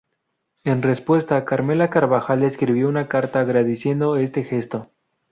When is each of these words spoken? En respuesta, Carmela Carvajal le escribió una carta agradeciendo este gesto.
En 0.63 0.81
respuesta, 0.81 1.45
Carmela 1.45 1.91
Carvajal 1.91 2.39
le 2.39 2.47
escribió 2.47 2.89
una 2.89 3.07
carta 3.07 3.39
agradeciendo 3.41 4.15
este 4.17 4.41
gesto. 4.41 4.89